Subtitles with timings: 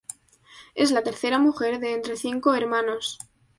[0.73, 3.19] Es la tercera mujer de entre cinco hermanos.